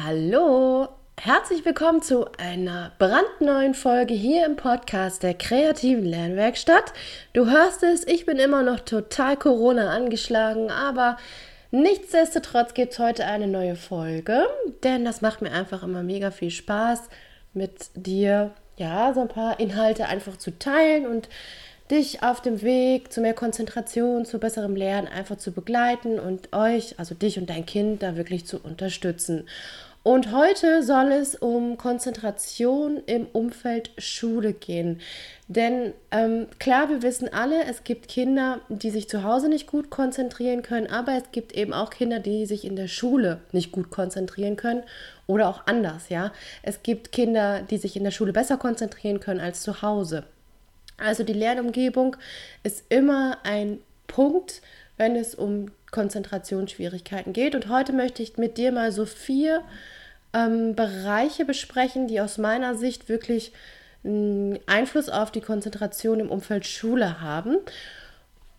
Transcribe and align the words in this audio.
Hallo, 0.00 0.86
herzlich 1.20 1.64
willkommen 1.64 2.02
zu 2.02 2.26
einer 2.38 2.92
brandneuen 3.00 3.74
Folge 3.74 4.14
hier 4.14 4.46
im 4.46 4.54
Podcast 4.54 5.24
der 5.24 5.34
kreativen 5.34 6.04
Lernwerkstatt. 6.04 6.92
Du 7.32 7.50
hörst 7.50 7.82
es, 7.82 8.06
ich 8.06 8.24
bin 8.24 8.36
immer 8.36 8.62
noch 8.62 8.78
total 8.78 9.36
Corona 9.36 9.90
angeschlagen, 9.90 10.70
aber 10.70 11.16
nichtsdestotrotz 11.72 12.74
gibt 12.74 12.92
es 12.92 13.00
heute 13.00 13.24
eine 13.24 13.48
neue 13.48 13.74
Folge, 13.74 14.46
denn 14.84 15.04
das 15.04 15.20
macht 15.20 15.42
mir 15.42 15.50
einfach 15.50 15.82
immer 15.82 16.04
mega 16.04 16.30
viel 16.30 16.52
Spaß, 16.52 17.08
mit 17.52 17.90
dir 17.96 18.52
ja 18.76 19.12
so 19.14 19.22
ein 19.22 19.28
paar 19.28 19.58
Inhalte 19.58 20.06
einfach 20.06 20.36
zu 20.36 20.56
teilen 20.60 21.08
und 21.08 21.28
dich 21.90 22.22
auf 22.22 22.40
dem 22.40 22.62
Weg 22.62 23.12
zu 23.12 23.20
mehr 23.20 23.34
Konzentration, 23.34 24.24
zu 24.24 24.38
besserem 24.38 24.76
Lernen 24.76 25.08
einfach 25.08 25.38
zu 25.38 25.52
begleiten 25.52 26.18
und 26.18 26.52
euch, 26.52 26.98
also 26.98 27.14
dich 27.14 27.38
und 27.38 27.48
dein 27.50 27.66
Kind, 27.66 28.02
da 28.02 28.16
wirklich 28.16 28.46
zu 28.46 28.58
unterstützen. 28.58 29.48
Und 30.08 30.32
heute 30.32 30.82
soll 30.82 31.12
es 31.12 31.34
um 31.34 31.76
Konzentration 31.76 33.02
im 33.04 33.26
Umfeld 33.26 33.90
Schule 33.98 34.54
gehen. 34.54 35.02
Denn 35.48 35.92
ähm, 36.10 36.46
klar, 36.58 36.88
wir 36.88 37.02
wissen 37.02 37.30
alle, 37.30 37.64
es 37.64 37.84
gibt 37.84 38.08
Kinder, 38.08 38.62
die 38.70 38.88
sich 38.88 39.06
zu 39.10 39.22
Hause 39.22 39.50
nicht 39.50 39.66
gut 39.66 39.90
konzentrieren 39.90 40.62
können, 40.62 40.86
aber 40.86 41.12
es 41.12 41.24
gibt 41.30 41.52
eben 41.52 41.74
auch 41.74 41.90
Kinder, 41.90 42.20
die 42.20 42.46
sich 42.46 42.64
in 42.64 42.74
der 42.74 42.88
Schule 42.88 43.42
nicht 43.52 43.70
gut 43.70 43.90
konzentrieren 43.90 44.56
können 44.56 44.82
oder 45.26 45.46
auch 45.46 45.66
anders, 45.66 46.08
ja. 46.08 46.32
Es 46.62 46.82
gibt 46.82 47.12
Kinder, 47.12 47.60
die 47.60 47.76
sich 47.76 47.94
in 47.94 48.04
der 48.04 48.10
Schule 48.10 48.32
besser 48.32 48.56
konzentrieren 48.56 49.20
können 49.20 49.40
als 49.40 49.60
zu 49.60 49.82
Hause. 49.82 50.24
Also 50.96 51.22
die 51.22 51.34
Lernumgebung 51.34 52.16
ist 52.62 52.82
immer 52.88 53.36
ein 53.42 53.78
Punkt, 54.06 54.62
wenn 54.96 55.16
es 55.16 55.34
um 55.34 55.66
Konzentrationsschwierigkeiten 55.90 57.34
geht. 57.34 57.54
Und 57.54 57.68
heute 57.68 57.92
möchte 57.92 58.22
ich 58.22 58.38
mit 58.38 58.56
dir 58.56 58.72
mal 58.72 58.90
so 58.90 59.04
vier 59.04 59.62
ähm, 60.32 60.74
Bereiche 60.74 61.44
besprechen, 61.44 62.08
die 62.08 62.20
aus 62.20 62.38
meiner 62.38 62.74
Sicht 62.74 63.08
wirklich 63.08 63.52
einen 64.04 64.58
Einfluss 64.66 65.08
auf 65.08 65.30
die 65.30 65.40
Konzentration 65.40 66.20
im 66.20 66.30
Umfeld 66.30 66.66
Schule 66.66 67.20
haben. 67.20 67.58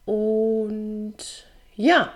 Und 0.05 1.15
ja, 1.75 2.11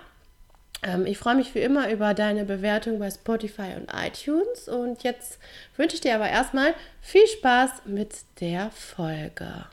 ähm, 0.82 1.06
ich 1.06 1.18
freue 1.18 1.36
mich 1.36 1.54
wie 1.54 1.60
immer 1.60 1.90
über 1.90 2.14
deine 2.14 2.44
Bewertung 2.44 2.98
bei 2.98 3.10
Spotify 3.10 3.74
und 3.76 3.90
iTunes. 3.94 4.68
Und 4.68 5.02
jetzt 5.02 5.38
wünsche 5.76 5.96
ich 5.96 6.00
dir 6.00 6.14
aber 6.14 6.28
erstmal 6.28 6.74
viel 7.00 7.26
Spaß 7.26 7.82
mit 7.86 8.14
der 8.40 8.70
Folge. 8.70 9.66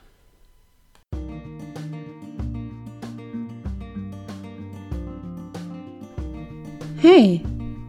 Hey! 7.00 7.42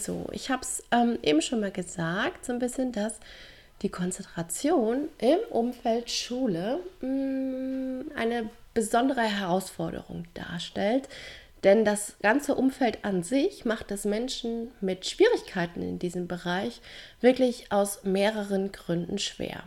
Also, 0.00 0.24
ich 0.32 0.48
habe 0.48 0.62
es 0.62 0.82
ähm, 0.92 1.18
eben 1.22 1.42
schon 1.42 1.60
mal 1.60 1.70
gesagt, 1.70 2.46
so 2.46 2.54
ein 2.54 2.58
bisschen, 2.58 2.90
dass 2.90 3.20
die 3.82 3.90
Konzentration 3.90 5.10
im 5.18 5.40
Umfeld 5.50 6.10
Schule 6.10 6.78
mh, 7.02 7.06
mm, 7.06 8.12
eine 8.16 8.48
besondere 8.72 9.20
Herausforderung 9.20 10.24
darstellt. 10.32 11.06
Denn 11.64 11.84
das 11.84 12.14
ganze 12.22 12.54
Umfeld 12.54 13.04
an 13.04 13.22
sich 13.22 13.66
macht 13.66 13.90
es 13.90 14.06
Menschen 14.06 14.70
mit 14.80 15.04
Schwierigkeiten 15.04 15.82
in 15.82 15.98
diesem 15.98 16.28
Bereich 16.28 16.80
wirklich 17.20 17.70
aus 17.70 18.02
mehreren 18.02 18.72
Gründen 18.72 19.18
schwer. 19.18 19.64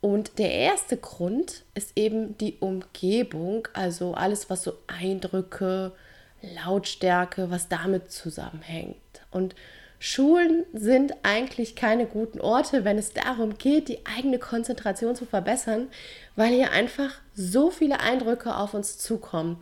Und 0.00 0.38
der 0.38 0.52
erste 0.52 0.96
Grund 0.96 1.64
ist 1.74 1.92
eben 1.96 2.38
die 2.38 2.56
Umgebung, 2.60 3.68
also 3.74 4.14
alles, 4.14 4.48
was 4.48 4.62
so 4.62 4.72
Eindrücke, 4.86 5.92
Lautstärke, 6.40 7.50
was 7.50 7.68
damit 7.68 8.10
zusammenhängt. 8.10 8.96
Und 9.30 9.54
Schulen 9.98 10.64
sind 10.72 11.12
eigentlich 11.22 11.76
keine 11.76 12.06
guten 12.06 12.40
Orte, 12.40 12.84
wenn 12.84 12.96
es 12.96 13.12
darum 13.12 13.58
geht, 13.58 13.88
die 13.88 13.98
eigene 14.06 14.38
Konzentration 14.38 15.14
zu 15.14 15.26
verbessern, 15.26 15.88
weil 16.36 16.54
hier 16.54 16.72
einfach 16.72 17.20
so 17.34 17.70
viele 17.70 18.00
Eindrücke 18.00 18.56
auf 18.56 18.72
uns 18.72 18.96
zukommen. 18.96 19.58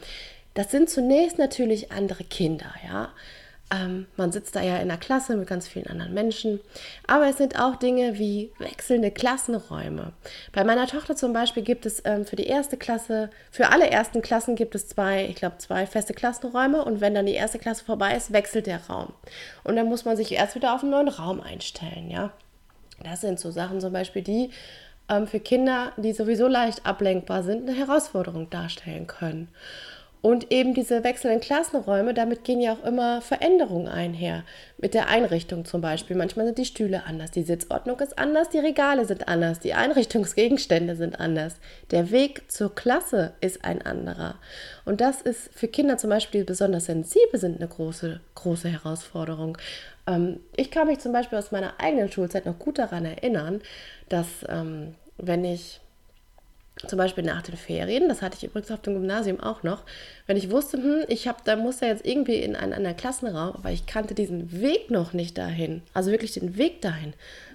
Das 0.55 0.71
sind 0.71 0.89
zunächst 0.91 1.39
natürlich 1.39 1.91
andere 1.91 2.23
Kinder, 2.25 2.73
ja. 2.87 3.13
Ähm, 3.71 4.07
man 4.17 4.33
sitzt 4.33 4.57
da 4.57 4.63
ja 4.63 4.79
in 4.79 4.89
der 4.89 4.97
Klasse 4.97 5.37
mit 5.37 5.47
ganz 5.47 5.69
vielen 5.69 5.89
anderen 5.89 6.15
Menschen. 6.15 6.61
Aber 7.07 7.29
es 7.29 7.37
sind 7.37 7.61
auch 7.61 7.77
Dinge 7.77 8.19
wie 8.19 8.51
wechselnde 8.59 9.11
Klassenräume. 9.11 10.13
Bei 10.53 10.65
meiner 10.65 10.87
Tochter 10.87 11.17
zum 11.17 11.33
Beispiel 11.33 11.63
gibt 11.63 11.85
es 11.85 12.03
ähm, 12.05 12.25
für 12.25 12.37
die 12.37 12.47
erste 12.47 12.77
Klasse, 12.77 13.31
für 13.51 13.69
alle 13.69 13.91
ersten 13.91 14.23
Klassen 14.23 14.57
gibt 14.57 14.75
es 14.75 14.89
zwei, 14.89 15.27
ich 15.27 15.37
glaube, 15.37 15.59
zwei 15.59 15.87
feste 15.87 16.15
Klassenräume. 16.15 16.85
Und 16.85 17.01
wenn 17.01 17.15
dann 17.15 17.27
die 17.27 17.35
erste 17.35 17.59
Klasse 17.59 17.85
vorbei 17.85 18.17
ist, 18.17 18.33
wechselt 18.33 18.67
der 18.67 18.87
Raum. 18.87 19.13
Und 19.65 19.77
dann 19.77 19.87
muss 19.87 20.05
man 20.05 20.17
sich 20.17 20.33
erst 20.33 20.55
wieder 20.55 20.75
auf 20.75 20.83
einen 20.83 20.93
neuen 20.93 21.09
Raum 21.09 21.41
einstellen, 21.41 22.11
ja. 22.11 22.33
Das 23.05 23.21
sind 23.21 23.39
so 23.39 23.51
Sachen 23.51 23.81
zum 23.81 23.93
Beispiel, 23.93 24.23
die 24.23 24.51
ähm, 25.09 25.27
für 25.27 25.41
Kinder, 25.41 25.93
die 25.97 26.13
sowieso 26.13 26.49
leicht 26.49 26.85
ablenkbar 26.87 27.43
sind, 27.43 27.69
eine 27.69 27.79
Herausforderung 27.79 28.51
darstellen 28.51 29.07
können. 29.07 29.49
Und 30.21 30.51
eben 30.51 30.75
diese 30.75 31.05
wechselnden 31.05 31.41
Klassenräume, 31.41 32.13
damit 32.13 32.43
gehen 32.43 32.61
ja 32.61 32.73
auch 32.73 32.85
immer 32.85 33.23
Veränderungen 33.23 33.87
einher. 33.87 34.43
Mit 34.77 34.95
der 34.95 35.09
Einrichtung 35.09 35.65
zum 35.65 35.81
Beispiel. 35.81 36.17
Manchmal 36.17 36.47
sind 36.47 36.59
die 36.59 36.65
Stühle 36.65 37.05
anders, 37.05 37.31
die 37.31 37.43
Sitzordnung 37.43 38.01
ist 38.01 38.19
anders, 38.19 38.49
die 38.49 38.59
Regale 38.59 39.05
sind 39.05 39.29
anders, 39.29 39.61
die 39.61 39.75
Einrichtungsgegenstände 39.75 40.97
sind 40.97 41.21
anders. 41.21 41.57
Der 41.93 42.11
Weg 42.11 42.51
zur 42.51 42.75
Klasse 42.75 43.33
ist 43.41 43.65
ein 43.65 43.83
anderer. 43.83 44.35
Und 44.85 45.01
das 45.01 45.23
ist 45.23 45.51
für 45.53 45.69
Kinder 45.69 45.99
zum 45.99 46.11
Beispiel, 46.11 46.41
die 46.41 46.47
besonders 46.47 46.87
sensibel 46.87 47.39
sind, 47.39 47.59
eine 47.59 47.69
große, 47.69 48.21
große 48.35 48.69
Herausforderung. 48.69 49.57
Ähm, 50.09 50.41
ich 50.57 50.73
kann 50.73 50.89
mich 50.89 50.99
zum 50.99 51.13
Beispiel 51.13 51.39
aus 51.39 51.53
meiner 51.53 51.75
eigenen 51.79 52.11
Schulzeit 52.11 52.45
noch 52.45 52.59
gut 52.59 52.79
daran 52.79 53.05
erinnern, 53.05 53.61
dass 54.09 54.27
ähm, 54.49 54.95
wenn 55.17 55.45
ich 55.45 55.81
zum 56.87 56.97
Beispiel 56.97 57.25
nach 57.25 57.43
den 57.43 57.57
Ferien, 57.57 58.09
das 58.09 58.23
hatte 58.23 58.37
ich 58.37 58.45
übrigens 58.45 58.71
auf 58.71 58.81
dem 58.83 58.95
Gymnasium 58.95 59.41
auch 59.41 59.63
noch, 59.63 59.83
wenn 60.27 60.37
ich 60.37 60.51
wusste, 60.51 60.79
hm, 60.79 61.05
ich 61.09 61.27
habe, 61.27 61.39
da 61.45 61.57
muss 61.57 61.81
ja 61.81 61.89
jetzt 61.89 62.07
irgendwie 62.07 62.37
in 62.37 62.55
einen 62.55 62.73
anderen 62.73 62.97
Klassenraum, 62.97 63.57
aber 63.57 63.71
ich 63.71 63.87
kannte 63.87 64.15
diesen 64.15 64.61
Weg 64.61 64.91
noch 64.91 65.13
nicht 65.13 65.37
dahin, 65.39 65.83
also 65.93 66.11
wirklich 66.11 66.33
den 66.33 66.57
Weg 66.57 66.81
dahin, 66.81 67.15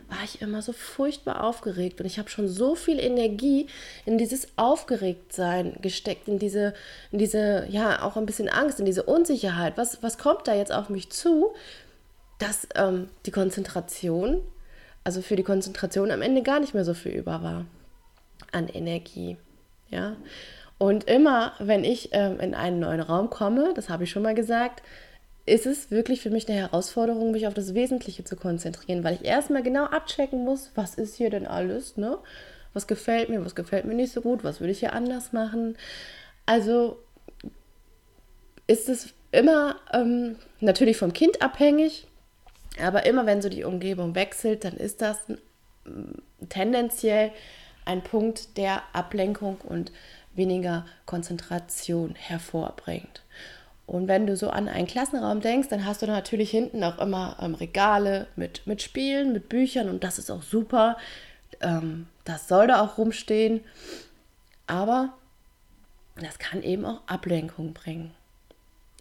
war 0.09 0.17
ich 0.25 0.41
immer 0.41 0.61
so 0.61 0.73
furchtbar 0.73 1.43
aufgeregt 1.43 2.01
und 2.01 2.05
ich 2.05 2.19
habe 2.19 2.29
schon 2.29 2.47
so 2.47 2.75
viel 2.75 2.99
Energie 2.99 3.67
in 4.05 4.17
dieses 4.17 4.49
Aufgeregtsein 4.57 5.77
gesteckt, 5.81 6.27
in 6.27 6.37
diese, 6.37 6.73
in 7.11 7.19
diese, 7.19 7.65
ja, 7.69 8.03
auch 8.03 8.17
ein 8.17 8.25
bisschen 8.25 8.49
Angst, 8.49 8.79
in 8.79 8.85
diese 8.85 9.03
Unsicherheit. 9.03 9.77
Was, 9.77 10.03
was 10.03 10.17
kommt 10.17 10.47
da 10.47 10.53
jetzt 10.53 10.73
auf 10.73 10.89
mich 10.89 11.09
zu, 11.09 11.53
dass 12.37 12.67
ähm, 12.75 13.09
die 13.25 13.31
Konzentration, 13.31 14.41
also 15.05 15.21
für 15.21 15.37
die 15.37 15.43
Konzentration 15.43 16.11
am 16.11 16.21
Ende 16.21 16.43
gar 16.43 16.59
nicht 16.59 16.73
mehr 16.73 16.85
so 16.85 16.93
viel 16.93 17.13
über 17.13 17.41
war 17.41 17.65
an 18.53 18.67
Energie. 18.67 19.37
Ja. 19.89 20.15
Und 20.77 21.05
immer, 21.05 21.53
wenn 21.59 21.83
ich 21.83 22.09
ähm, 22.11 22.39
in 22.39 22.53
einen 22.53 22.79
neuen 22.79 22.99
Raum 22.99 23.29
komme, 23.29 23.73
das 23.75 23.89
habe 23.89 24.03
ich 24.03 24.11
schon 24.11 24.23
mal 24.23 24.35
gesagt, 24.35 24.83
ist 25.45 25.65
es 25.65 25.91
wirklich 25.91 26.21
für 26.21 26.29
mich 26.29 26.47
eine 26.47 26.57
Herausforderung, 26.57 27.31
mich 27.31 27.47
auf 27.47 27.53
das 27.53 27.73
Wesentliche 27.73 28.23
zu 28.23 28.35
konzentrieren, 28.35 29.03
weil 29.03 29.15
ich 29.15 29.25
erstmal 29.25 29.61
genau 29.61 29.85
abchecken 29.85 30.43
muss, 30.43 30.71
was 30.75 30.95
ist 30.95 31.15
hier 31.15 31.29
denn 31.29 31.47
alles, 31.47 31.97
ne? 31.97 32.17
Was 32.73 32.87
gefällt 32.87 33.29
mir, 33.29 33.45
was 33.45 33.55
gefällt 33.55 33.85
mir 33.85 33.93
nicht 33.93 34.13
so 34.13 34.21
gut, 34.21 34.43
was 34.43 34.59
würde 34.59 34.71
ich 34.71 34.79
hier 34.79 34.93
anders 34.93 35.31
machen. 35.31 35.77
Also 36.45 36.97
ist 38.67 38.89
es 38.89 39.13
immer 39.31 39.75
ähm, 39.93 40.37
natürlich 40.59 40.97
vom 40.97 41.13
Kind 41.13 41.41
abhängig, 41.41 42.07
aber 42.81 43.05
immer 43.05 43.25
wenn 43.25 43.41
so 43.41 43.49
die 43.49 43.63
Umgebung 43.63 44.15
wechselt, 44.15 44.63
dann 44.63 44.73
ist 44.73 45.01
das 45.01 45.19
tendenziell 46.49 47.31
ein 47.85 48.03
Punkt, 48.03 48.57
der 48.57 48.83
Ablenkung 48.93 49.57
und 49.61 49.91
weniger 50.35 50.85
Konzentration 51.05 52.15
hervorbringt. 52.15 53.23
Und 53.85 54.07
wenn 54.07 54.25
du 54.25 54.37
so 54.37 54.49
an 54.49 54.69
einen 54.69 54.87
Klassenraum 54.87 55.41
denkst, 55.41 55.67
dann 55.69 55.85
hast 55.85 56.01
du 56.01 56.07
natürlich 56.07 56.49
hinten 56.49 56.83
auch 56.83 56.99
immer 56.99 57.37
ähm, 57.41 57.53
Regale 57.53 58.27
mit, 58.35 58.65
mit 58.65 58.81
Spielen, 58.81 59.33
mit 59.33 59.49
Büchern 59.49 59.89
und 59.89 60.03
das 60.03 60.19
ist 60.19 60.31
auch 60.31 60.41
super. 60.41 60.97
Ähm, 61.61 62.07
das 62.23 62.47
soll 62.47 62.67
da 62.67 62.81
auch 62.81 62.97
rumstehen. 62.97 63.61
Aber 64.67 65.13
das 66.15 66.39
kann 66.39 66.63
eben 66.63 66.85
auch 66.85 67.01
Ablenkung 67.07 67.73
bringen. 67.73 68.11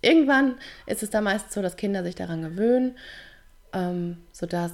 Irgendwann 0.00 0.58
ist 0.86 1.04
es 1.04 1.10
da 1.10 1.20
meist 1.20 1.52
so, 1.52 1.62
dass 1.62 1.76
Kinder 1.76 2.02
sich 2.02 2.16
daran 2.16 2.42
gewöhnen, 2.42 2.98
ähm, 3.72 4.18
sodass 4.32 4.72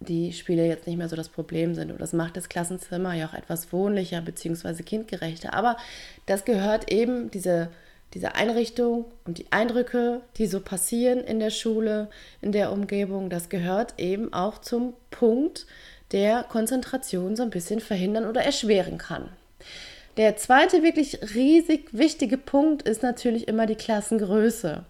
die 0.00 0.32
Spiele 0.32 0.66
jetzt 0.66 0.86
nicht 0.86 0.96
mehr 0.96 1.08
so 1.08 1.16
das 1.16 1.28
Problem 1.28 1.74
sind. 1.74 1.92
Und 1.92 2.00
das 2.00 2.12
macht 2.12 2.36
das 2.36 2.48
Klassenzimmer 2.48 3.14
ja 3.14 3.28
auch 3.28 3.34
etwas 3.34 3.72
wohnlicher 3.72 4.20
bzw. 4.22 4.82
kindgerechter. 4.82 5.54
Aber 5.54 5.76
das 6.26 6.44
gehört 6.44 6.90
eben, 6.90 7.30
diese, 7.30 7.68
diese 8.14 8.34
Einrichtung 8.34 9.04
und 9.26 9.38
die 9.38 9.46
Eindrücke, 9.50 10.22
die 10.36 10.46
so 10.46 10.60
passieren 10.60 11.20
in 11.20 11.38
der 11.38 11.50
Schule, 11.50 12.08
in 12.40 12.52
der 12.52 12.72
Umgebung, 12.72 13.28
das 13.28 13.50
gehört 13.50 13.94
eben 13.98 14.32
auch 14.32 14.58
zum 14.58 14.94
Punkt, 15.10 15.66
der 16.12 16.44
Konzentration 16.44 17.36
so 17.36 17.42
ein 17.42 17.50
bisschen 17.50 17.80
verhindern 17.80 18.26
oder 18.26 18.42
erschweren 18.42 18.98
kann. 18.98 19.28
Der 20.16 20.36
zweite 20.36 20.82
wirklich 20.82 21.34
riesig 21.34 21.88
wichtige 21.92 22.36
Punkt 22.36 22.82
ist 22.82 23.02
natürlich 23.02 23.46
immer 23.46 23.66
die 23.66 23.76
Klassengröße 23.76 24.84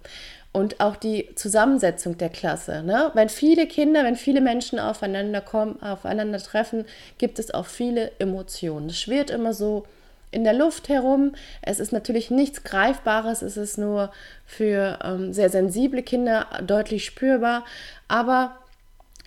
und 0.52 0.81
auch 0.81 0.97
die 0.97 1.29
Zusammensetzung 1.37 2.19
der 2.19 2.29
Klasse. 2.29 2.82
Ne? 2.82 3.11
Wenn 3.14 3.29
viele 3.29 3.67
Kinder, 3.67 4.05
wenn 4.05 4.17
viele 4.17 4.41
Menschen 4.41 4.79
aufeinander 4.79 5.41
kommen, 5.41 5.81
aufeinander 5.82 6.38
treffen, 6.38 6.87
gibt 7.19 7.38
es 7.38 7.52
auch 7.55 7.67
viele 7.67 8.11
Emotionen. 8.19 8.91
Es 8.91 9.00
schwirrt 9.00 9.31
immer 9.31 9.55
so 9.55 9.85
in 10.32 10.44
der 10.44 10.52
Luft 10.52 10.88
herum. 10.88 11.32
Es 11.62 11.81
ist 11.81 11.93
natürlich 11.93 12.31
nichts 12.31 12.64
Greifbares, 12.64 13.43
es 13.43 13.56
ist 13.56 13.79
nur 13.79 14.11
für 14.44 14.99
ähm, 15.05 15.32
sehr 15.32 15.50
sensible 15.50 16.02
Kinder 16.02 16.47
deutlich 16.64 17.05
spürbar, 17.05 17.64
aber 18.08 18.56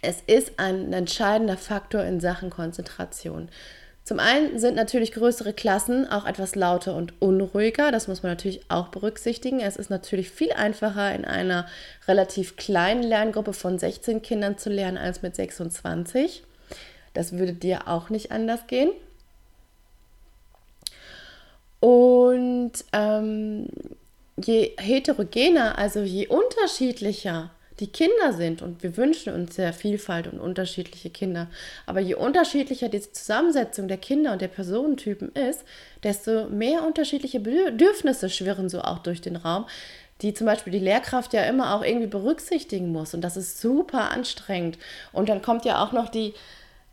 es 0.02 0.22
ist 0.28 0.60
ein 0.60 0.92
entscheidender 0.92 1.58
Faktor 1.58 2.04
in 2.04 2.20
Sachen 2.20 2.50
Konzentration. 2.50 3.50
Zum 4.03 4.19
einen 4.19 4.59
sind 4.59 4.75
natürlich 4.75 5.13
größere 5.13 5.53
Klassen 5.53 6.09
auch 6.09 6.25
etwas 6.25 6.55
lauter 6.55 6.95
und 6.95 7.21
unruhiger. 7.21 7.89
Das 7.91 8.09
muss 8.09 8.21
man 8.21 8.33
natürlich 8.33 8.61
auch 8.69 8.89
berücksichtigen. 8.89 9.61
Es 9.61 9.77
ist 9.77 9.89
natürlich 9.89 10.29
viel 10.29 10.51
einfacher, 10.51 11.15
in 11.15 11.23
einer 11.23 11.67
relativ 12.05 12.57
kleinen 12.57 13.01
Lerngruppe 13.01 13.53
von 13.53 13.79
16 13.79 14.21
Kindern 14.21 14.57
zu 14.57 14.69
lernen 14.69 14.97
als 14.97 15.21
mit 15.21 15.38
26. 15.38 16.44
Das 17.13 17.38
würde 17.38 17.53
dir 17.53 17.88
auch 17.88 18.09
nicht 18.09 18.31
anders 18.31 18.67
gehen. 18.67 18.91
Und 21.79 22.73
ähm, 22.91 23.67
je 24.38 24.71
heterogener, 24.77 25.77
also 25.77 26.01
je 26.01 26.27
unterschiedlicher 26.27 27.51
die 27.80 27.88
Kinder 27.88 28.34
sind 28.34 28.62
und 28.62 28.84
wir 28.84 28.98
wünschen 28.98 29.34
uns 29.34 29.56
sehr 29.56 29.74
Vielfalt 29.74 30.28
und 30.28 30.40
unterschiedliche 30.40 31.10
Kinder. 31.10 31.48
Aber 31.86 32.00
je 32.00 32.16
unterschiedlicher 32.16 32.90
die 32.90 33.02
Zusammensetzung 33.02 33.88
der 33.88 33.98
Kinder 33.98 34.34
und 34.34 34.42
der 34.42 34.48
Personentypen 34.48 35.31
ist, 35.34 35.64
desto 36.04 36.50
mehr 36.50 36.86
unterschiedliche 36.86 37.40
Bedürfnisse 37.40 38.30
schwirren 38.30 38.70
so 38.70 38.81
auch 38.81 39.00
durch 39.00 39.22
den 39.22 39.36
Raum, 39.36 39.66
die 40.22 40.34
zum 40.34 40.46
Beispiel 40.46 40.72
die 40.72 40.80
Lehrkraft 40.80 41.34
ja 41.34 41.44
immer 41.44 41.75
auch 41.75 41.84
irgendwie 41.84 42.08
berücksichtigen 42.08 42.92
muss. 42.92 43.14
Und 43.14 43.22
das 43.22 43.38
ist 43.38 43.60
super 43.60 44.12
anstrengend. 44.12 44.78
Und 45.12 45.30
dann 45.30 45.42
kommt 45.42 45.66
ja 45.66 45.84
auch 45.84 45.92
noch 45.92 46.10
die, 46.10 46.34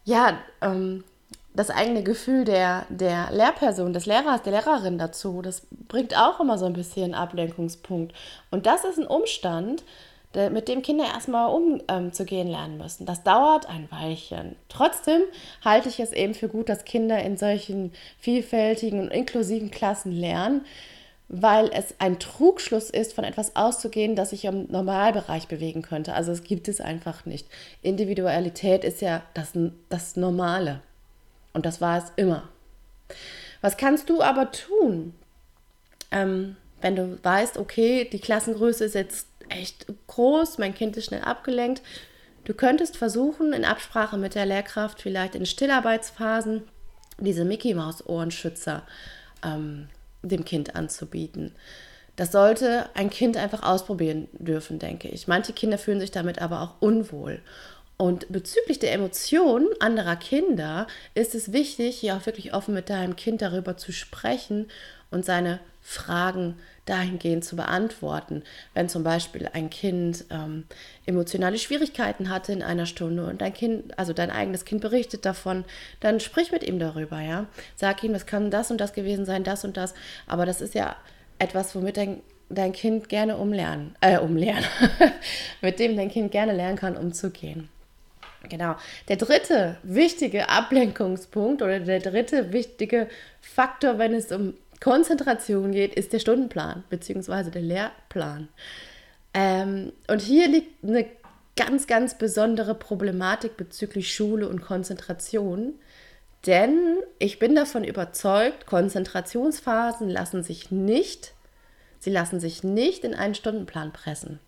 ja, 0.04 0.38
ähm, 0.62 1.04
das 1.52 1.70
eigene 1.70 2.02
Gefühl 2.02 2.44
der, 2.44 2.86
der 2.88 3.30
Lehrperson, 3.32 3.92
des 3.92 4.06
Lehrers, 4.06 4.42
der 4.42 4.52
Lehrerin 4.52 4.98
dazu. 4.98 5.42
Das 5.42 5.66
bringt 5.88 6.16
auch 6.16 6.40
immer 6.40 6.58
so 6.58 6.66
ein 6.66 6.72
bisschen 6.72 7.12
Ablenkungspunkt. 7.12 8.14
Und 8.50 8.66
das 8.66 8.84
ist 8.84 8.98
ein 8.98 9.06
Umstand, 9.06 9.82
mit 10.32 10.68
dem 10.68 10.82
Kinder 10.82 11.04
erstmal 11.04 11.52
umzugehen 11.52 12.46
ähm, 12.46 12.52
lernen 12.52 12.78
müssen. 12.78 13.04
Das 13.04 13.24
dauert 13.24 13.68
ein 13.68 13.90
Weilchen. 13.90 14.54
Trotzdem 14.68 15.22
halte 15.64 15.88
ich 15.88 15.98
es 15.98 16.12
eben 16.12 16.34
für 16.34 16.48
gut, 16.48 16.68
dass 16.68 16.84
Kinder 16.84 17.20
in 17.20 17.36
solchen 17.36 17.92
vielfältigen 18.18 19.00
und 19.00 19.10
inklusiven 19.10 19.72
Klassen 19.72 20.12
lernen, 20.12 20.64
weil 21.28 21.70
es 21.72 21.94
ein 21.98 22.20
Trugschluss 22.20 22.90
ist, 22.90 23.12
von 23.12 23.24
etwas 23.24 23.56
auszugehen, 23.56 24.14
das 24.14 24.30
sich 24.30 24.44
im 24.44 24.66
Normalbereich 24.70 25.48
bewegen 25.48 25.82
könnte. 25.82 26.14
Also 26.14 26.30
es 26.30 26.44
gibt 26.44 26.68
es 26.68 26.80
einfach 26.80 27.26
nicht. 27.26 27.46
Individualität 27.82 28.84
ist 28.84 29.00
ja 29.00 29.22
das, 29.34 29.52
das 29.88 30.16
Normale. 30.16 30.80
Und 31.52 31.66
das 31.66 31.80
war 31.80 31.98
es 31.98 32.12
immer. 32.14 32.48
Was 33.60 33.76
kannst 33.76 34.08
du 34.08 34.22
aber 34.22 34.52
tun, 34.52 35.14
ähm, 36.12 36.56
wenn 36.80 36.96
du 36.96 37.18
weißt, 37.22 37.58
okay, 37.58 38.08
die 38.10 38.20
Klassengröße 38.20 38.84
ist 38.84 38.94
jetzt 38.94 39.26
echt 39.50 39.86
groß, 40.06 40.58
mein 40.58 40.74
Kind 40.74 40.96
ist 40.96 41.06
schnell 41.06 41.22
abgelenkt. 41.22 41.82
Du 42.44 42.54
könntest 42.54 42.96
versuchen, 42.96 43.52
in 43.52 43.64
Absprache 43.64 44.16
mit 44.16 44.34
der 44.34 44.46
Lehrkraft 44.46 45.00
vielleicht 45.00 45.34
in 45.34 45.46
Stillarbeitsphasen 45.46 46.62
diese 47.18 47.44
Mickey 47.44 47.74
Maus 47.74 48.06
Ohrenschützer 48.06 48.82
ähm, 49.44 49.88
dem 50.22 50.44
Kind 50.44 50.74
anzubieten. 50.74 51.54
Das 52.16 52.32
sollte 52.32 52.88
ein 52.94 53.10
Kind 53.10 53.36
einfach 53.36 53.62
ausprobieren 53.62 54.28
dürfen, 54.32 54.78
denke 54.78 55.08
ich. 55.08 55.28
Manche 55.28 55.52
Kinder 55.52 55.78
fühlen 55.78 56.00
sich 56.00 56.10
damit 56.10 56.40
aber 56.40 56.60
auch 56.60 56.74
unwohl. 56.80 57.40
Und 58.00 58.32
bezüglich 58.32 58.78
der 58.78 58.94
Emotionen 58.94 59.68
anderer 59.78 60.16
Kinder 60.16 60.86
ist 61.12 61.34
es 61.34 61.52
wichtig, 61.52 61.98
hier 61.98 62.16
auch 62.16 62.24
wirklich 62.24 62.54
offen 62.54 62.72
mit 62.72 62.88
deinem 62.88 63.14
Kind 63.14 63.42
darüber 63.42 63.76
zu 63.76 63.92
sprechen 63.92 64.68
und 65.10 65.26
seine 65.26 65.60
Fragen 65.82 66.56
dahingehend 66.86 67.44
zu 67.44 67.56
beantworten. 67.56 68.42
Wenn 68.72 68.88
zum 68.88 69.04
Beispiel 69.04 69.50
ein 69.52 69.68
Kind 69.68 70.24
ähm, 70.30 70.64
emotionale 71.04 71.58
Schwierigkeiten 71.58 72.30
hatte 72.30 72.54
in 72.54 72.62
einer 72.62 72.86
Stunde 72.86 73.26
und 73.26 73.42
dein 73.42 73.52
Kind, 73.52 73.98
also 73.98 74.14
dein 74.14 74.30
eigenes 74.30 74.64
Kind 74.64 74.80
berichtet 74.80 75.26
davon, 75.26 75.66
dann 76.00 76.20
sprich 76.20 76.52
mit 76.52 76.64
ihm 76.64 76.78
darüber, 76.78 77.20
ja. 77.20 77.48
Sag 77.76 78.02
ihm, 78.02 78.14
das 78.14 78.24
kann 78.24 78.50
das 78.50 78.70
und 78.70 78.80
das 78.80 78.94
gewesen 78.94 79.26
sein, 79.26 79.44
das 79.44 79.62
und 79.62 79.76
das. 79.76 79.92
Aber 80.26 80.46
das 80.46 80.62
ist 80.62 80.72
ja 80.72 80.96
etwas, 81.38 81.74
womit 81.74 81.98
dein, 81.98 82.22
dein 82.48 82.72
Kind 82.72 83.10
gerne 83.10 83.36
umlernen, 83.36 83.94
äh, 84.00 84.16
umlernen, 84.16 84.64
mit 85.60 85.78
dem 85.78 85.98
dein 85.98 86.10
Kind 86.10 86.32
gerne 86.32 86.54
lernen 86.54 86.78
kann, 86.78 86.96
umzugehen. 86.96 87.68
Genau. 88.48 88.76
Der 89.08 89.16
dritte 89.16 89.76
wichtige 89.82 90.48
Ablenkungspunkt 90.48 91.62
oder 91.62 91.80
der 91.80 92.00
dritte 92.00 92.52
wichtige 92.52 93.08
Faktor, 93.40 93.98
wenn 93.98 94.14
es 94.14 94.32
um 94.32 94.54
Konzentration 94.80 95.72
geht, 95.72 95.94
ist 95.94 96.12
der 96.12 96.20
Stundenplan 96.20 96.84
bzw. 96.88 97.50
der 97.50 97.62
Lehrplan. 97.62 98.48
Ähm, 99.34 99.92
und 100.08 100.22
hier 100.22 100.48
liegt 100.48 100.82
eine 100.82 101.06
ganz, 101.56 101.86
ganz 101.86 102.16
besondere 102.16 102.74
Problematik 102.74 103.56
bezüglich 103.56 104.12
Schule 104.14 104.48
und 104.48 104.62
Konzentration. 104.62 105.74
Denn 106.46 106.96
ich 107.18 107.38
bin 107.38 107.54
davon 107.54 107.84
überzeugt, 107.84 108.64
Konzentrationsphasen 108.64 110.08
lassen 110.08 110.42
sich 110.42 110.70
nicht, 110.70 111.34
sie 111.98 112.10
lassen 112.10 112.40
sich 112.40 112.64
nicht 112.64 113.04
in 113.04 113.14
einen 113.14 113.34
Stundenplan 113.34 113.92
pressen. 113.92 114.40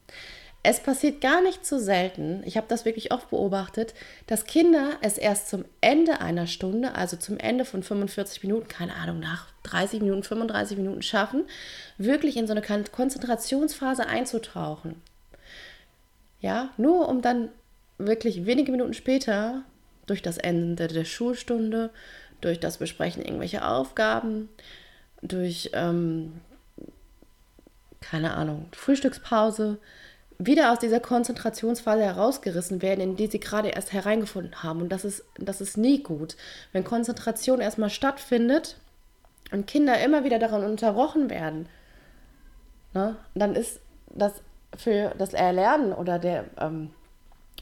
Es 0.65 0.79
passiert 0.81 1.21
gar 1.21 1.43
nicht 1.43 1.67
so 1.67 1.79
selten, 1.79 2.43
ich 2.45 2.57
habe 2.57 2.69
das 2.69 2.85
wirklich 2.85 3.13
oft 3.13 3.31
beobachtet, 3.31 3.95
dass 4.29 4.45
Kinder 4.45 4.93
es 5.01 5.19
erst 5.19 5.49
zum 5.49 5.65
Ende 5.81 6.21
einer 6.21 6.47
Stunde, 6.47 6.95
also 6.95 7.17
zum 7.17 7.37
Ende 7.39 7.65
von 7.65 7.83
45 7.83 8.45
Minuten, 8.45 8.69
keine 8.69 8.95
Ahnung, 8.95 9.19
nach 9.19 9.49
30 9.65 10.01
Minuten, 10.03 10.23
35 10.23 10.77
Minuten 10.77 11.03
schaffen, 11.03 11.45
wirklich 11.99 12.37
in 12.37 12.47
so 12.47 12.53
eine 12.53 12.63
Konzentrationsphase 12.63 14.07
einzutauchen. 14.07 15.03
Ja, 16.41 16.71
nur 16.77 17.09
um 17.09 17.23
dann 17.23 17.49
wirklich 17.99 18.47
wenige 18.47 18.71
Minuten 18.71 18.95
später 18.95 19.63
durch 20.07 20.23
das 20.23 20.39
Ende 20.39 20.87
der 20.87 21.05
Schulstunde, 21.05 21.91
durch 22.41 22.61
das 22.61 22.79
Besprechen 22.79 23.23
irgendwelcher 23.23 23.69
Aufgaben, 23.69 24.49
durch, 25.23 25.71
ähm, 25.75 26.41
keine 28.01 28.35
Ahnung, 28.35 28.69
Frühstückspause, 28.73 29.79
wieder 30.39 30.73
aus 30.73 30.79
dieser 30.79 31.01
Konzentrationsphase 31.01 32.03
herausgerissen 32.03 32.83
werden, 32.83 33.01
in 33.01 33.17
die 33.17 33.27
sie 33.27 33.41
gerade 33.41 33.69
erst 33.69 33.93
hereingefunden 33.93 34.63
haben. 34.63 34.83
Und 34.83 34.89
das 34.91 35.05
ist, 35.05 35.25
das 35.39 35.61
ist 35.61 35.77
nie 35.77 36.03
gut. 36.03 36.37
Wenn 36.73 36.85
Konzentration 36.85 37.61
erstmal 37.61 37.91
stattfindet 37.91 38.77
und 39.51 39.67
Kinder 39.67 40.01
immer 40.01 40.25
wieder 40.25 40.39
daran 40.39 40.65
unterbrochen 40.65 41.31
werden, 41.31 41.69
ne, 42.95 43.17
dann 43.35 43.55
ist 43.55 43.81
das 44.09 44.33
für 44.77 45.15
das 45.19 45.35
Erlernen 45.35 45.93
oder, 45.93 46.19
der, 46.19 46.45
ähm, 46.59 46.91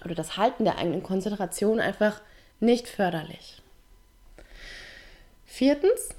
oder 0.05 0.15
das 0.15 0.37
Halten 0.37 0.65
der 0.65 0.79
eigenen 0.79 1.03
Konzentration 1.03 1.81
einfach 1.81 2.21
nicht 2.61 2.89
förderlich. 2.89 3.63
Viertens, 5.45 6.11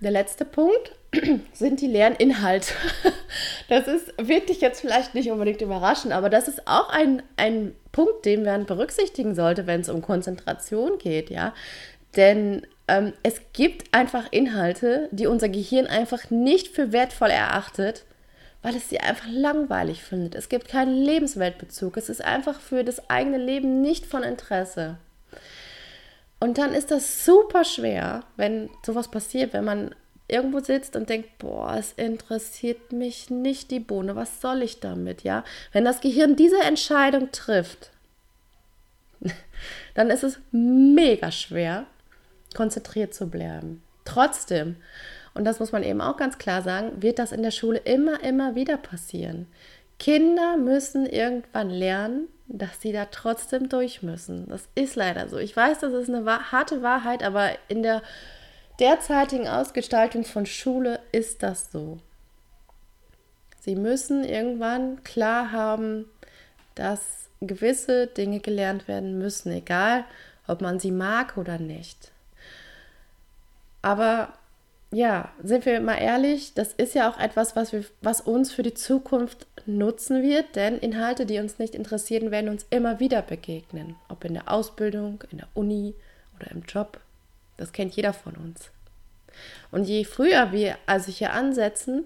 der 0.00 0.10
letzte 0.10 0.44
Punkt, 0.44 0.92
sind 1.52 1.80
die 1.80 1.86
Lerninhalte. 1.86 2.72
Das 3.70 3.86
ist, 3.86 4.12
wird 4.18 4.48
dich 4.48 4.60
jetzt 4.60 4.80
vielleicht 4.80 5.14
nicht 5.14 5.30
unbedingt 5.30 5.60
überraschen, 5.60 6.10
aber 6.10 6.28
das 6.28 6.48
ist 6.48 6.66
auch 6.66 6.88
ein, 6.88 7.22
ein 7.36 7.72
Punkt, 7.92 8.24
den 8.24 8.42
man 8.42 8.66
berücksichtigen 8.66 9.36
sollte, 9.36 9.68
wenn 9.68 9.82
es 9.82 9.88
um 9.88 10.02
Konzentration 10.02 10.98
geht, 10.98 11.30
ja. 11.30 11.54
Denn 12.16 12.66
ähm, 12.88 13.12
es 13.22 13.40
gibt 13.52 13.94
einfach 13.94 14.26
Inhalte, 14.32 15.08
die 15.12 15.28
unser 15.28 15.48
Gehirn 15.48 15.86
einfach 15.86 16.30
nicht 16.30 16.66
für 16.66 16.90
wertvoll 16.90 17.30
erachtet, 17.30 18.04
weil 18.62 18.74
es 18.74 18.88
sie 18.88 18.98
einfach 18.98 19.28
langweilig 19.30 20.02
findet. 20.02 20.34
Es 20.34 20.48
gibt 20.48 20.66
keinen 20.66 20.96
Lebensweltbezug. 20.96 21.96
Es 21.96 22.08
ist 22.08 22.24
einfach 22.24 22.58
für 22.58 22.82
das 22.82 23.08
eigene 23.08 23.38
Leben 23.38 23.82
nicht 23.82 24.04
von 24.04 24.24
Interesse. 24.24 24.98
Und 26.40 26.58
dann 26.58 26.74
ist 26.74 26.90
das 26.90 27.24
super 27.24 27.62
schwer, 27.62 28.24
wenn 28.36 28.68
sowas 28.84 29.12
passiert, 29.12 29.52
wenn 29.52 29.64
man 29.64 29.94
irgendwo 30.30 30.60
sitzt 30.60 30.96
und 30.96 31.08
denkt, 31.08 31.38
boah, 31.38 31.76
es 31.76 31.92
interessiert 31.92 32.92
mich 32.92 33.30
nicht 33.30 33.70
die 33.70 33.80
Bohne, 33.80 34.16
was 34.16 34.40
soll 34.40 34.62
ich 34.62 34.80
damit, 34.80 35.22
ja? 35.22 35.44
Wenn 35.72 35.84
das 35.84 36.00
Gehirn 36.00 36.36
diese 36.36 36.60
Entscheidung 36.60 37.30
trifft, 37.32 37.90
dann 39.94 40.10
ist 40.10 40.24
es 40.24 40.38
mega 40.50 41.30
schwer, 41.30 41.86
konzentriert 42.54 43.14
zu 43.14 43.28
bleiben. 43.28 43.82
Trotzdem, 44.04 44.76
und 45.34 45.44
das 45.44 45.60
muss 45.60 45.72
man 45.72 45.82
eben 45.82 46.00
auch 46.00 46.16
ganz 46.16 46.38
klar 46.38 46.62
sagen, 46.62 47.02
wird 47.02 47.18
das 47.18 47.32
in 47.32 47.42
der 47.42 47.50
Schule 47.50 47.78
immer, 47.78 48.22
immer 48.22 48.54
wieder 48.54 48.76
passieren. 48.76 49.46
Kinder 49.98 50.56
müssen 50.56 51.06
irgendwann 51.06 51.70
lernen, 51.70 52.28
dass 52.48 52.80
sie 52.80 52.92
da 52.92 53.04
trotzdem 53.04 53.68
durch 53.68 54.02
müssen. 54.02 54.48
Das 54.48 54.68
ist 54.74 54.96
leider 54.96 55.28
so. 55.28 55.38
Ich 55.38 55.54
weiß, 55.54 55.80
das 55.80 55.92
ist 55.92 56.08
eine 56.08 56.24
harte 56.50 56.82
Wahrheit, 56.82 57.22
aber 57.22 57.50
in 57.68 57.82
der 57.82 58.02
derzeitigen 58.80 59.46
Ausgestaltung 59.46 60.24
von 60.24 60.46
Schule 60.46 61.00
ist 61.12 61.42
das 61.42 61.70
so. 61.70 61.98
Sie 63.60 63.76
müssen 63.76 64.24
irgendwann 64.24 65.04
klar 65.04 65.52
haben, 65.52 66.06
dass 66.74 67.28
gewisse 67.40 68.06
Dinge 68.06 68.40
gelernt 68.40 68.88
werden 68.88 69.18
müssen, 69.18 69.52
egal 69.52 70.04
ob 70.46 70.60
man 70.60 70.80
sie 70.80 70.90
mag 70.90 71.36
oder 71.36 71.58
nicht. 71.58 72.10
Aber 73.82 74.32
ja, 74.90 75.30
sind 75.42 75.66
wir 75.66 75.80
mal 75.80 75.96
ehrlich, 75.96 76.54
das 76.54 76.72
ist 76.72 76.94
ja 76.94 77.08
auch 77.08 77.18
etwas, 77.18 77.54
was, 77.54 77.72
wir, 77.72 77.84
was 78.02 78.20
uns 78.20 78.50
für 78.50 78.62
die 78.62 78.74
Zukunft 78.74 79.46
nutzen 79.66 80.22
wird, 80.22 80.56
denn 80.56 80.78
Inhalte, 80.78 81.26
die 81.26 81.38
uns 81.38 81.58
nicht 81.58 81.74
interessieren, 81.74 82.30
werden 82.30 82.50
uns 82.50 82.66
immer 82.70 82.98
wieder 82.98 83.22
begegnen. 83.22 83.94
Ob 84.08 84.24
in 84.24 84.34
der 84.34 84.50
Ausbildung, 84.50 85.22
in 85.30 85.38
der 85.38 85.48
Uni 85.54 85.94
oder 86.36 86.50
im 86.50 86.62
Job. 86.62 86.98
Das 87.60 87.72
kennt 87.72 87.94
jeder 87.94 88.12
von 88.12 88.34
uns. 88.34 88.70
Und 89.70 89.84
je 89.84 90.04
früher 90.04 90.50
wir 90.52 90.76
also 90.86 91.12
hier 91.12 91.32
ansetzen, 91.32 92.04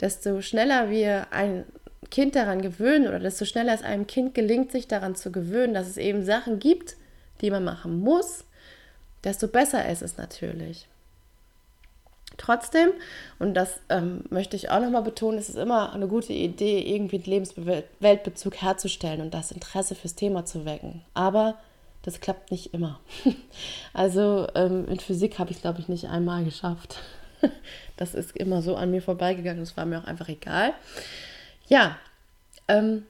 desto 0.00 0.40
schneller 0.42 0.90
wir 0.90 1.32
ein 1.32 1.64
Kind 2.10 2.36
daran 2.36 2.60
gewöhnen 2.60 3.08
oder 3.08 3.18
desto 3.18 3.44
schneller 3.44 3.72
es 3.72 3.82
einem 3.82 4.06
Kind 4.06 4.34
gelingt, 4.34 4.70
sich 4.70 4.86
daran 4.86 5.14
zu 5.14 5.32
gewöhnen, 5.32 5.74
dass 5.74 5.88
es 5.88 5.96
eben 5.96 6.24
Sachen 6.24 6.58
gibt, 6.58 6.96
die 7.40 7.50
man 7.50 7.64
machen 7.64 8.00
muss, 8.00 8.44
desto 9.24 9.48
besser 9.48 9.88
ist 9.88 10.02
es 10.02 10.18
natürlich. 10.18 10.88
Trotzdem, 12.38 12.90
und 13.38 13.54
das 13.54 13.80
ähm, 13.88 14.24
möchte 14.30 14.56
ich 14.56 14.70
auch 14.70 14.80
nochmal 14.80 15.02
betonen, 15.02 15.38
ist 15.38 15.50
es 15.50 15.54
immer 15.54 15.92
eine 15.92 16.08
gute 16.08 16.32
Idee, 16.32 16.80
irgendwie 16.80 17.16
einen 17.16 17.24
Lebensweltbezug 17.24 18.56
herzustellen 18.56 19.20
und 19.20 19.32
das 19.32 19.52
Interesse 19.52 19.94
fürs 19.94 20.14
Thema 20.14 20.44
zu 20.44 20.64
wecken. 20.64 21.02
Aber 21.14 21.58
das 22.02 22.20
klappt 22.20 22.50
nicht 22.50 22.74
immer. 22.74 23.00
Also 23.94 24.48
ähm, 24.54 24.88
in 24.88 24.98
Physik 24.98 25.38
habe 25.38 25.50
ich 25.50 25.56
es, 25.56 25.62
glaube 25.62 25.80
ich, 25.80 25.88
nicht 25.88 26.08
einmal 26.08 26.44
geschafft. 26.44 27.00
Das 27.98 28.14
ist 28.14 28.36
immer 28.36 28.62
so 28.62 28.74
an 28.74 28.90
mir 28.90 29.02
vorbeigegangen, 29.02 29.60
das 29.60 29.76
war 29.76 29.84
mir 29.84 30.00
auch 30.00 30.06
einfach 30.06 30.28
egal. 30.28 30.72
Ja, 31.68 31.98
ähm, 32.66 33.04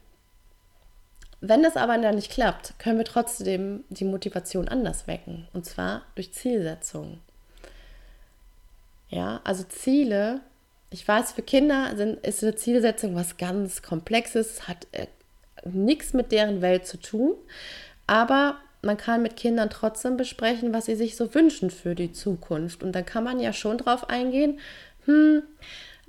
wenn 1.40 1.62
das 1.62 1.76
aber 1.76 1.98
dann 1.98 2.16
nicht 2.16 2.30
klappt, 2.30 2.78
können 2.78 2.98
wir 2.98 3.04
trotzdem 3.04 3.84
die 3.88 4.04
Motivation 4.04 4.68
anders 4.68 5.06
wecken. 5.06 5.48
Und 5.52 5.64
zwar 5.64 6.02
durch 6.14 6.32
Zielsetzungen. 6.32 7.20
Ja, 9.08 9.40
also 9.44 9.64
Ziele, 9.64 10.40
ich 10.90 11.06
weiß, 11.06 11.32
für 11.32 11.42
Kinder 11.42 11.96
sind, 11.96 12.24
ist 12.24 12.42
eine 12.42 12.54
Zielsetzung 12.54 13.14
was 13.14 13.36
ganz 13.38 13.82
Komplexes, 13.82 14.68
hat 14.68 14.86
äh, 14.92 15.06
nichts 15.64 16.12
mit 16.12 16.32
deren 16.32 16.62
Welt 16.62 16.86
zu 16.86 16.98
tun, 16.98 17.34
aber 18.06 18.56
man 18.82 18.96
kann 18.96 19.22
mit 19.22 19.36
Kindern 19.36 19.70
trotzdem 19.70 20.16
besprechen, 20.16 20.74
was 20.74 20.86
sie 20.86 20.96
sich 20.96 21.16
so 21.16 21.34
wünschen 21.34 21.70
für 21.70 21.94
die 21.94 22.12
Zukunft. 22.12 22.82
Und 22.82 22.92
dann 22.92 23.06
kann 23.06 23.24
man 23.24 23.38
ja 23.38 23.52
schon 23.52 23.78
drauf 23.78 24.10
eingehen, 24.10 24.58
hm, 25.04 25.42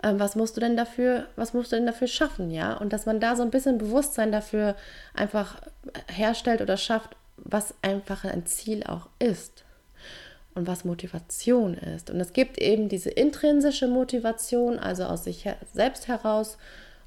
äh, 0.02 0.14
was 0.16 0.36
musst 0.36 0.58
du 0.58 0.62
denn 0.62 0.76
dafür, 0.76 1.28
was 1.36 1.54
musst 1.54 1.72
du 1.72 1.76
denn 1.76 1.86
dafür 1.86 2.08
schaffen, 2.08 2.52
ja? 2.52 2.74
Und 2.74 2.92
dass 2.92 3.06
man 3.06 3.20
da 3.20 3.36
so 3.36 3.44
ein 3.44 3.52
bisschen 3.52 3.78
Bewusstsein 3.78 4.32
dafür 4.32 4.76
einfach 5.14 5.62
herstellt 6.08 6.62
oder 6.62 6.78
schafft, 6.78 7.16
was 7.38 7.76
einfach 7.82 8.24
ein 8.24 8.46
Ziel 8.46 8.84
auch 8.84 9.08
ist 9.20 9.64
und 10.56 10.68
was 10.68 10.86
Motivation 10.86 11.76
ist. 11.76 12.10
Und 12.10 12.20
es 12.20 12.34
gibt 12.34 12.58
eben 12.58 12.90
diese 12.90 13.10
intrinsische 13.10 13.88
Motivation, 13.88 14.80
also 14.80 15.04
aus 15.04 15.24
sich 15.24 15.48
selbst 15.74 16.08
heraus, 16.08 16.58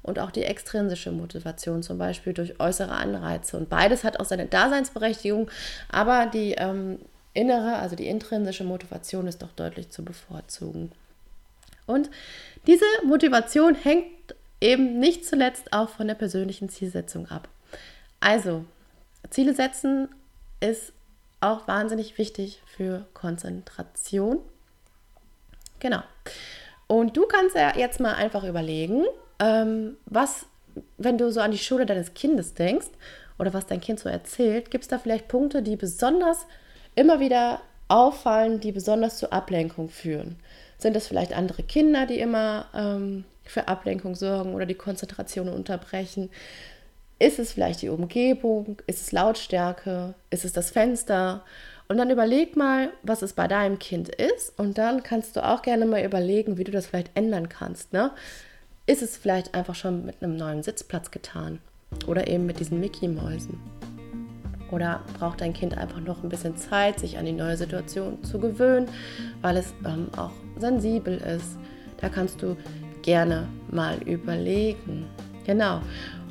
und 0.07 0.19
auch 0.19 0.31
die 0.31 0.43
extrinsische 0.43 1.11
Motivation, 1.11 1.83
zum 1.83 1.97
Beispiel 1.97 2.33
durch 2.33 2.59
äußere 2.59 2.93
Anreize. 2.93 3.57
Und 3.57 3.69
beides 3.69 4.03
hat 4.03 4.19
auch 4.19 4.25
seine 4.25 4.45
Daseinsberechtigung, 4.45 5.51
aber 5.89 6.25
die 6.25 6.53
ähm, 6.53 6.99
innere, 7.33 7.75
also 7.75 7.95
die 7.95 8.07
intrinsische 8.07 8.63
Motivation 8.63 9.27
ist 9.27 9.41
doch 9.41 9.51
deutlich 9.51 9.89
zu 9.89 10.03
bevorzugen. 10.03 10.91
Und 11.85 12.09
diese 12.67 12.85
Motivation 13.05 13.75
hängt 13.75 14.05
eben 14.61 14.97
nicht 14.99 15.25
zuletzt 15.25 15.73
auch 15.73 15.89
von 15.89 16.07
der 16.07 16.15
persönlichen 16.15 16.69
Zielsetzung 16.69 17.27
ab. 17.27 17.49
Also, 18.21 18.65
Ziele 19.29 19.53
setzen 19.53 20.07
ist 20.61 20.93
auch 21.41 21.67
wahnsinnig 21.67 22.17
wichtig 22.17 22.61
für 22.65 23.05
Konzentration. 23.13 24.39
Genau. 25.79 26.01
Und 26.87 27.17
du 27.17 27.25
kannst 27.25 27.55
ja 27.57 27.75
jetzt 27.75 27.99
mal 27.99 28.15
einfach 28.15 28.45
überlegen, 28.45 29.05
ähm, 29.39 29.97
was, 30.05 30.45
wenn 30.97 31.17
du 31.17 31.31
so 31.31 31.41
an 31.41 31.51
die 31.51 31.57
Schule 31.57 31.85
deines 31.85 32.13
Kindes 32.13 32.53
denkst 32.53 32.87
oder 33.37 33.53
was 33.53 33.65
dein 33.65 33.81
Kind 33.81 33.99
so 33.99 34.09
erzählt, 34.09 34.71
gibt 34.71 34.83
es 34.83 34.87
da 34.87 34.99
vielleicht 34.99 35.27
Punkte, 35.27 35.61
die 35.61 35.75
besonders 35.75 36.45
immer 36.95 37.19
wieder 37.19 37.61
auffallen, 37.87 38.59
die 38.59 38.71
besonders 38.71 39.17
zur 39.17 39.33
Ablenkung 39.33 39.89
führen? 39.89 40.37
Sind 40.77 40.95
es 40.95 41.07
vielleicht 41.07 41.33
andere 41.33 41.63
Kinder, 41.63 42.05
die 42.05 42.19
immer 42.19 42.67
ähm, 42.73 43.25
für 43.43 43.67
Ablenkung 43.67 44.15
sorgen 44.15 44.53
oder 44.53 44.65
die 44.65 44.75
Konzentration 44.75 45.49
unterbrechen? 45.49 46.29
Ist 47.19 47.39
es 47.39 47.53
vielleicht 47.53 47.81
die 47.81 47.89
Umgebung? 47.89 48.77
Ist 48.85 49.01
es 49.01 49.11
Lautstärke? 49.11 50.13
Ist 50.29 50.45
es 50.45 50.53
das 50.53 50.69
Fenster? 50.69 51.43
Und 51.87 51.97
dann 51.97 52.09
überleg 52.09 52.55
mal, 52.55 52.91
was 53.01 53.21
es 53.21 53.33
bei 53.33 53.47
deinem 53.47 53.79
Kind 53.79 54.09
ist. 54.09 54.57
Und 54.59 54.77
dann 54.77 55.03
kannst 55.03 55.35
du 55.35 55.45
auch 55.45 55.61
gerne 55.61 55.85
mal 55.85 56.03
überlegen, 56.03 56.57
wie 56.57 56.63
du 56.63 56.71
das 56.71 56.85
vielleicht 56.85 57.15
ändern 57.15 57.49
kannst. 57.49 57.93
Ne? 57.93 58.11
Ist 58.89 59.01
es 59.01 59.17
vielleicht 59.17 59.53
einfach 59.53 59.75
schon 59.75 60.05
mit 60.05 60.23
einem 60.23 60.37
neuen 60.37 60.63
Sitzplatz 60.63 61.11
getan? 61.11 61.59
Oder 62.07 62.29
eben 62.29 62.45
mit 62.45 62.61
diesen 62.61 62.79
Mickey-Mäusen? 62.79 63.59
Oder 64.71 65.01
braucht 65.19 65.41
dein 65.41 65.53
Kind 65.53 65.77
einfach 65.77 65.99
noch 65.99 66.23
ein 66.23 66.29
bisschen 66.29 66.55
Zeit, 66.55 66.97
sich 66.97 67.17
an 67.17 67.25
die 67.25 67.33
neue 67.33 67.57
Situation 67.57 68.23
zu 68.23 68.39
gewöhnen, 68.39 68.87
weil 69.41 69.57
es 69.57 69.73
ähm, 69.85 70.07
auch 70.15 70.31
sensibel 70.57 71.17
ist? 71.17 71.57
Da 71.97 72.07
kannst 72.07 72.41
du 72.41 72.55
gerne 73.01 73.49
mal 73.69 73.97
überlegen. 74.03 75.05
Genau. 75.45 75.81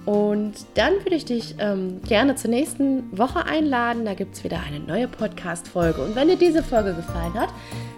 Und 0.07 0.55
dann 0.75 0.95
würde 1.03 1.17
ich 1.17 1.27
dich 1.27 1.57
ähm, 1.59 2.01
gerne 2.09 2.37
zur 2.37 2.51
nächsten 2.51 3.19
Woche 3.19 3.45
einladen. 3.45 4.07
Da 4.07 4.15
gibt 4.15 4.35
es 4.35 4.45
wieder 4.45 4.61
eine 4.67 4.81
neue 4.81 5.09
Podcast-Folge. 5.09 6.03
Und 6.03 6.17
wenn 6.17 6.29
dir 6.29 6.37
diese 6.37 6.63
Folge 6.63 6.95
gefallen 6.95 7.35
hat, 7.35 7.51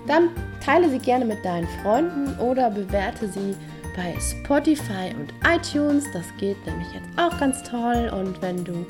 dann 0.09 0.31
teile 0.65 0.89
sie 0.89 0.99
gerne 0.99 1.25
mit 1.25 1.45
deinen 1.45 1.69
Freunden 1.83 2.37
oder 2.41 2.71
bewerte 2.71 3.29
sie 3.29 3.55
bei 3.99 4.15
Spotify 4.21 5.13
und 5.19 5.35
iTunes. 5.45 6.05
Das 6.13 6.25
geht 6.39 6.65
nämlich 6.65 6.87
jetzt 6.95 7.09
auch 7.17 7.37
ganz 7.39 7.65
toll. 7.65 8.09
Und 8.15 8.41
wenn 8.41 8.65
du 8.65 8.87